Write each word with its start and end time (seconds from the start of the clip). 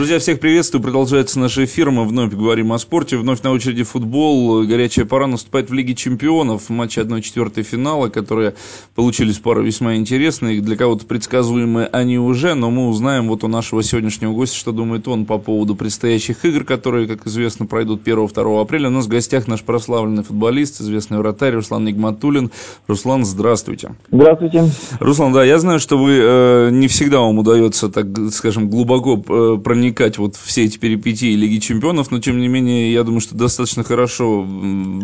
Друзья, 0.00 0.18
всех 0.18 0.40
приветствую. 0.40 0.82
Продолжается 0.82 1.38
наш 1.38 1.58
эфир. 1.58 1.90
Мы 1.90 2.06
вновь 2.06 2.32
говорим 2.32 2.72
о 2.72 2.78
спорте. 2.78 3.18
Вновь 3.18 3.42
на 3.42 3.52
очереди 3.52 3.82
футбол. 3.82 4.64
Горячая 4.64 5.04
пора 5.04 5.26
наступает 5.26 5.68
в 5.68 5.74
Лиге 5.74 5.94
чемпионов. 5.94 6.62
В 6.62 6.70
матче 6.70 7.02
1-4 7.02 7.62
финала, 7.62 8.08
которые 8.08 8.54
получились 8.94 9.36
пару 9.36 9.62
весьма 9.62 9.96
интересные. 9.96 10.62
Для 10.62 10.74
кого-то 10.76 11.04
предсказуемые 11.04 11.86
они 11.86 12.18
уже, 12.18 12.54
но 12.54 12.70
мы 12.70 12.88
узнаем 12.88 13.28
вот 13.28 13.44
у 13.44 13.48
нашего 13.48 13.82
сегодняшнего 13.82 14.32
гостя, 14.32 14.56
что 14.56 14.72
думает 14.72 15.06
он 15.06 15.26
по 15.26 15.36
поводу 15.36 15.76
предстоящих 15.76 16.46
игр, 16.46 16.64
которые, 16.64 17.06
как 17.06 17.26
известно, 17.26 17.66
пройдут 17.66 18.00
1-2 18.08 18.58
апреля. 18.58 18.88
У 18.88 18.92
нас 18.92 19.04
в 19.04 19.08
гостях 19.08 19.48
наш 19.48 19.60
прославленный 19.60 20.22
футболист, 20.22 20.80
известный 20.80 21.18
вратарь 21.18 21.52
Руслан 21.52 21.84
Нигматуллин. 21.84 22.50
Руслан, 22.86 23.26
здравствуйте. 23.26 23.96
Здравствуйте. 24.10 24.64
Руслан, 24.98 25.34
да, 25.34 25.44
я 25.44 25.58
знаю, 25.58 25.78
что 25.78 25.98
вы 25.98 26.18
э, 26.22 26.70
не 26.72 26.88
всегда 26.88 27.20
вам 27.20 27.38
удается, 27.38 27.90
так 27.90 28.06
скажем, 28.32 28.70
глубоко 28.70 29.22
э, 29.28 29.58
проникнуть 29.62 29.89
проникать 29.90 30.18
вот 30.18 30.36
все 30.36 30.64
эти 30.64 30.78
перипетии 30.78 31.34
Лиги 31.34 31.58
Чемпионов, 31.58 32.10
но 32.10 32.20
тем 32.20 32.38
не 32.38 32.48
менее, 32.48 32.92
я 32.92 33.02
думаю, 33.02 33.20
что 33.20 33.34
достаточно 33.34 33.82
хорошо 33.82 34.46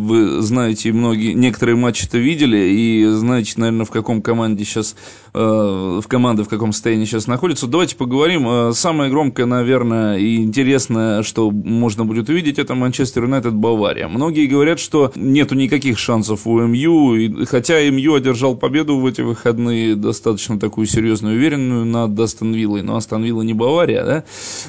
вы 0.06 0.40
знаете, 0.40 0.92
многие, 0.92 1.32
некоторые 1.32 1.76
матчи-то 1.76 2.18
видели, 2.18 2.58
и 2.58 3.04
знаете, 3.06 3.54
наверное, 3.56 3.84
в 3.84 3.90
каком 3.90 4.22
команде 4.22 4.64
сейчас, 4.64 4.94
э, 5.34 5.38
в 5.38 6.06
команде 6.06 6.44
в 6.44 6.48
каком 6.48 6.72
состоянии 6.72 7.04
сейчас 7.04 7.26
находится. 7.26 7.66
Давайте 7.66 7.96
поговорим. 7.96 8.46
Э, 8.48 8.72
самое 8.72 9.10
громкое, 9.10 9.46
наверное, 9.46 10.18
и 10.18 10.36
интересное, 10.36 11.22
что 11.22 11.50
можно 11.50 12.04
будет 12.04 12.28
увидеть, 12.28 12.58
это 12.58 12.74
Манчестер 12.74 13.24
Юнайтед 13.24 13.54
Бавария. 13.54 14.08
Многие 14.08 14.46
говорят, 14.46 14.78
что 14.78 15.12
нету 15.16 15.54
никаких 15.54 15.98
шансов 15.98 16.46
у 16.46 16.60
МЮ, 16.60 17.14
и, 17.16 17.44
хотя 17.46 17.82
МЮ 17.90 18.14
одержал 18.14 18.56
победу 18.56 18.98
в 18.98 19.06
эти 19.06 19.22
выходные, 19.22 19.96
достаточно 19.96 20.60
такую 20.60 20.86
серьезную, 20.86 21.36
уверенную 21.36 21.84
над 21.84 22.18
Астон 22.18 22.54
Виллой, 22.54 22.82
но 22.82 22.96
Астон 22.96 23.24
Вилла 23.24 23.42
не 23.42 23.54
Бавария, 23.54 24.04
да? 24.04 24.24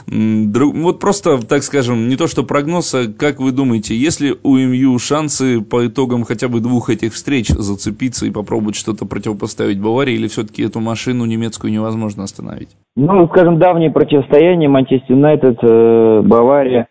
Вот 0.10 1.00
просто, 1.00 1.38
так 1.46 1.64
скажем, 1.64 2.08
не 2.08 2.16
то 2.16 2.28
что 2.28 2.44
прогноз, 2.44 2.96
а 2.96 3.12
как 3.12 3.40
вы 3.40 3.52
думаете, 3.52 3.94
есть 3.94 4.22
ли 4.22 4.36
у 4.42 4.56
МЮ 4.56 4.98
шансы 5.00 5.62
по 5.62 5.86
итогам 5.86 6.24
хотя 6.24 6.48
бы 6.48 6.62
двух 6.62 6.90
этих 6.90 7.14
встреч 7.14 7.50
зацепиться 7.50 8.26
и 8.26 8.32
попробовать 8.32 8.76
что-то 8.76 9.06
противопоставить 9.06 9.82
Баварии, 9.82 10.14
или 10.14 10.28
все-таки 10.28 10.64
эту 10.64 10.80
машину 10.80 11.26
немецкую 11.26 11.74
невозможно 11.74 12.24
остановить? 12.24 12.70
Ну, 12.96 13.28
скажем, 13.28 13.60
давнее 13.60 13.92
противостояние 13.92 14.70
Манчестер 14.70 15.16
Юнайтед, 15.16 15.60
э, 15.62 16.22
Бавария, 16.24 16.88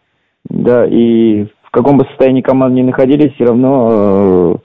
да, 0.51 0.85
и 0.87 1.45
в 1.45 1.71
каком 1.71 1.97
бы 1.97 2.05
состоянии 2.05 2.43
команды 2.43 2.77
не 2.77 2.83
находились, 2.83 3.33
все 3.33 3.47
равно 3.47 4.61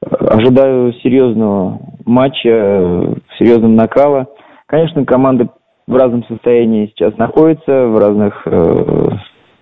э, 0.00 0.14
ожидаю 0.26 0.92
серьезного 1.04 1.80
матча, 2.04 2.48
э, 2.48 3.14
серьезного 3.38 3.72
накала. 3.72 4.26
Конечно, 4.66 5.04
команды 5.04 5.48
в 5.86 5.96
разном 5.96 6.24
состоянии 6.24 6.86
сейчас 6.86 7.16
находятся, 7.18 7.86
в 7.86 7.98
разных 7.98 8.42
э, 8.46 9.08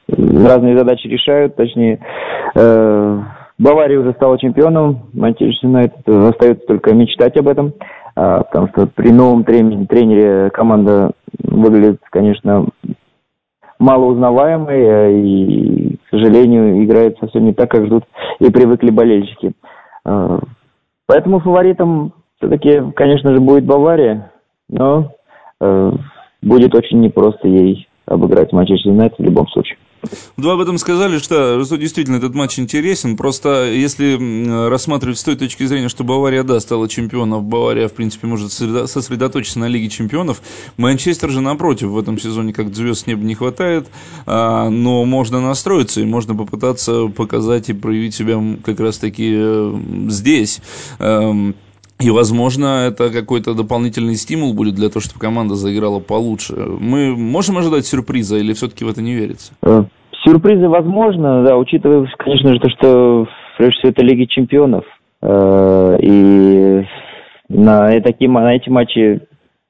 разные 0.08 0.78
задачи 0.78 1.06
решают, 1.06 1.56
точнее, 1.56 2.00
э, 2.54 3.20
Бавария 3.58 4.00
уже 4.00 4.12
стала 4.12 4.38
чемпионом, 4.38 5.10
Манчестер 5.12 5.68
Юнайтед 5.68 6.08
остается 6.08 6.66
только 6.66 6.94
мечтать 6.94 7.36
об 7.36 7.48
этом, 7.48 7.68
э, 7.68 7.72
потому 8.14 8.68
что 8.68 8.86
при 8.86 9.10
новом 9.10 9.44
тренере, 9.44 10.50
команда 10.50 11.12
выглядит, 11.42 12.00
конечно, 12.10 12.66
малоузнаваемой 13.80 14.80
э, 14.80 15.12
и, 15.20 15.96
к 15.96 16.10
сожалению, 16.10 16.84
играет 16.84 17.18
совсем 17.18 17.44
не 17.44 17.54
так, 17.54 17.70
как 17.70 17.86
ждут 17.86 18.04
и 18.38 18.50
привыкли 18.50 18.90
болельщики. 18.90 19.52
Э, 20.04 20.38
поэтому 21.06 21.40
фаворитом 21.40 22.12
все-таки, 22.36 22.82
конечно 22.94 23.32
же, 23.34 23.40
будет 23.40 23.64
Бавария, 23.64 24.30
но 24.68 25.12
э, 25.60 25.92
будет 26.42 26.74
очень 26.74 27.00
непросто 27.00 27.48
ей 27.48 27.86
обыграть 28.06 28.52
Манчестер 28.52 28.90
Юнайтед 28.90 29.18
в 29.18 29.22
любом 29.22 29.48
случае. 29.48 29.76
Вы 30.36 30.50
об 30.52 30.60
этом 30.60 30.78
сказали, 30.78 31.18
что, 31.18 31.62
что 31.64 31.76
действительно 31.76 32.16
этот 32.16 32.34
матч 32.34 32.58
интересен. 32.58 33.16
Просто 33.16 33.70
если 33.70 34.68
рассматривать 34.68 35.18
с 35.18 35.22
той 35.22 35.36
точки 35.36 35.64
зрения, 35.64 35.88
что 35.88 36.04
Бавария, 36.04 36.42
да, 36.42 36.58
стала 36.60 36.88
чемпионом, 36.88 37.44
Бавария, 37.44 37.88
в 37.88 37.92
принципе, 37.92 38.26
может 38.26 38.50
сосредоточиться 38.50 39.58
на 39.58 39.68
Лиге 39.68 39.88
чемпионов, 39.88 40.40
Манчестер 40.78 41.30
же, 41.30 41.40
напротив, 41.40 41.88
в 41.88 41.98
этом 41.98 42.18
сезоне 42.18 42.52
как 42.52 42.74
звезд 42.74 43.02
с 43.02 43.06
неба 43.06 43.22
не 43.22 43.34
хватает, 43.34 43.88
а, 44.26 44.70
но 44.70 45.04
можно 45.04 45.40
настроиться 45.40 46.00
и 46.00 46.04
можно 46.04 46.34
попытаться 46.34 47.08
показать 47.08 47.68
и 47.68 47.74
проявить 47.74 48.14
себя 48.14 48.40
как 48.64 48.80
раз-таки 48.80 49.34
э, 49.36 49.74
здесь. 50.08 50.60
И, 52.00 52.10
возможно, 52.10 52.86
это 52.86 53.10
какой-то 53.10 53.54
дополнительный 53.54 54.14
стимул 54.14 54.54
будет 54.54 54.74
для 54.74 54.88
того, 54.88 55.00
чтобы 55.00 55.20
команда 55.20 55.54
заиграла 55.54 56.00
получше. 56.00 56.54
Мы 56.56 57.14
можем 57.14 57.58
ожидать 57.58 57.86
сюрприза 57.86 58.36
или 58.38 58.54
все-таки 58.54 58.84
в 58.84 58.88
это 58.88 59.02
не 59.02 59.14
верится? 59.14 59.52
Э, 59.62 59.84
сюрпризы 60.24 60.68
возможно, 60.68 61.44
да, 61.44 61.56
учитывая, 61.56 62.08
конечно 62.18 62.54
же, 62.54 62.60
то, 62.60 62.70
что 62.70 63.28
прежде 63.58 63.78
всего 63.78 63.90
это 63.90 64.02
Лиги 64.02 64.24
Чемпионов. 64.24 64.84
Э, 65.22 65.98
и 66.00 66.86
на, 67.50 68.00
такие, 68.00 68.30
на 68.30 68.54
эти 68.54 68.70
матчи 68.70 69.20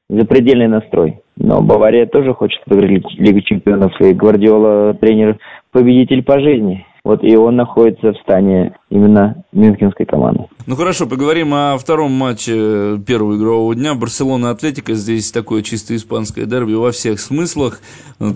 запредельный 0.09 0.69
настрой. 0.69 1.21
Но 1.37 1.63
Бавария 1.63 2.07
тоже 2.07 2.35
хочет 2.35 2.61
выиграть 2.67 3.05
Лигу 3.19 3.41
Чемпионов, 3.41 3.93
и 4.01 4.13
Гвардиола 4.13 4.95
тренер 4.95 5.39
победитель 5.73 6.23
по 6.23 6.39
жизни. 6.39 6.85
Вот 7.11 7.25
и 7.25 7.35
он 7.35 7.57
находится 7.57 8.13
в 8.13 8.19
стане 8.19 8.77
именно 8.89 9.43
мюнхенской 9.51 10.07
команды. 10.07 10.45
Ну 10.67 10.77
хорошо, 10.77 11.09
поговорим 11.09 11.53
о 11.53 11.77
втором 11.77 12.13
матче 12.13 12.99
первого 13.05 13.37
игрового 13.37 13.75
дня. 13.75 13.95
Барселона-Атлетика. 13.95 14.95
Здесь 14.95 15.33
такое 15.33 15.63
чисто 15.63 15.97
испанское 15.97 16.45
дерби 16.45 16.75
во 16.75 16.93
всех 16.93 17.19
смыслах. 17.19 17.81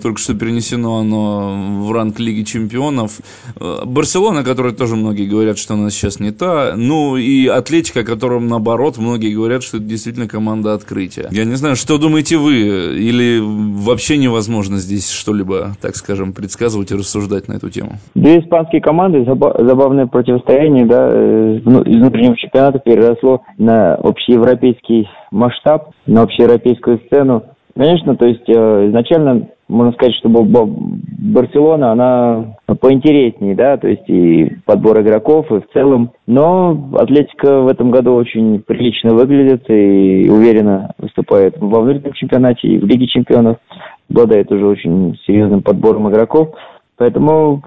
Только 0.01 0.19
что 0.19 0.33
перенесено 0.33 0.99
оно 0.99 1.83
в 1.83 1.91
ранг 1.93 2.19
Лиги 2.19 2.43
Чемпионов. 2.43 3.19
Барселона, 3.55 4.43
которая 4.43 4.73
тоже 4.73 4.97
многие 4.97 5.25
говорят, 5.25 5.57
что 5.57 5.75
она 5.75 5.89
сейчас 5.89 6.19
не 6.19 6.31
та. 6.31 6.73
Ну 6.75 7.15
и 7.15 7.47
Атлетика, 7.47 8.01
о 8.01 8.03
котором 8.03 8.47
наоборот 8.49 8.97
многие 8.97 9.33
говорят, 9.33 9.63
что 9.63 9.77
это 9.77 9.85
действительно 9.85 10.27
команда 10.27 10.73
открытия. 10.73 11.29
Я 11.31 11.45
не 11.45 11.55
знаю, 11.55 11.77
что 11.77 11.97
думаете 11.97 12.35
вы? 12.35 12.55
Или 12.97 13.39
вообще 13.41 14.17
невозможно 14.17 14.79
здесь 14.79 15.09
что-либо, 15.09 15.77
так 15.79 15.95
скажем, 15.95 16.33
предсказывать 16.33 16.91
и 16.91 16.95
рассуждать 16.95 17.47
на 17.47 17.53
эту 17.53 17.69
тему? 17.69 17.99
Две 18.15 18.41
испанские 18.65 18.81
команды, 18.81 19.25
забавное 19.25 20.07
противостояние, 20.07 20.85
да, 20.85 21.09
э, 21.11 21.57
из 21.57 21.63
внутреннего 21.65 22.35
чемпионата 22.37 22.79
переросло 22.79 23.41
на 23.57 23.95
общеевропейский 23.95 25.07
масштаб, 25.31 25.91
на 26.05 26.23
общеевропейскую 26.23 26.99
сцену. 27.07 27.43
Конечно, 27.75 28.15
то 28.15 28.25
есть 28.25 28.47
э, 28.47 28.87
изначально 28.87 29.49
можно 29.67 29.93
сказать, 29.93 30.15
что 30.15 30.29
Барселона, 30.29 31.91
она 31.91 32.55
поинтереснее, 32.79 33.55
да, 33.55 33.77
то 33.77 33.87
есть 33.87 34.07
и 34.07 34.57
подбор 34.65 35.01
игроков, 35.01 35.51
и 35.51 35.59
в 35.59 35.67
целом. 35.73 36.11
Но 36.27 36.91
Атлетика 36.93 37.61
в 37.61 37.67
этом 37.67 37.89
году 37.89 38.13
очень 38.13 38.59
прилично 38.59 39.15
выглядит 39.15 39.67
и 39.69 40.29
уверенно 40.29 40.93
выступает 40.99 41.55
во 41.59 41.81
внутреннем 41.81 42.13
чемпионате 42.13 42.67
и 42.67 42.77
в 42.77 42.85
Лиге 42.85 43.07
чемпионов. 43.07 43.57
Обладает 44.07 44.51
уже 44.51 44.67
очень 44.67 45.17
серьезным 45.25 45.63
подбором 45.63 46.09
игроков. 46.09 46.49
Поэтому 46.97 47.63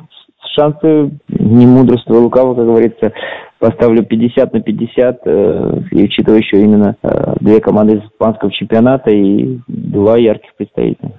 шансы, 0.55 1.11
не 1.29 1.67
мудрство 1.67 2.15
лукаво, 2.15 2.55
как 2.55 2.65
говорится, 2.65 3.13
поставлю 3.59 4.05
50 4.05 4.53
на 4.53 4.61
50, 4.61 5.21
э, 5.25 5.81
и 5.93 6.05
учитывая 6.05 6.39
еще 6.39 6.61
именно 6.61 6.97
э, 7.03 7.35
две 7.41 7.61
команды 7.61 7.95
из 7.95 8.05
испанского 8.05 8.53
чемпионата 8.53 9.11
и 9.11 9.59
два 9.67 10.17
ярких 10.17 10.55
представителя. 10.57 11.13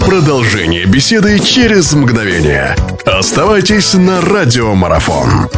Продолжение 0.00 0.86
беседы 0.86 1.38
через 1.38 1.94
мгновение. 1.94 2.74
Оставайтесь 3.06 3.94
на 3.94 4.20
радиомарафон. 4.20 5.48